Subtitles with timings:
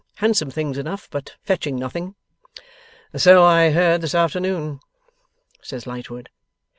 [0.15, 2.15] Handsome things enough, but fetching nothing.'
[3.15, 4.79] 'So I heard this afternoon,'
[5.61, 6.31] says Lightwood.